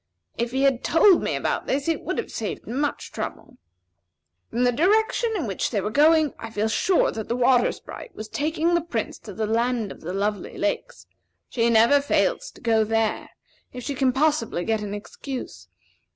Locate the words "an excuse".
14.81-15.67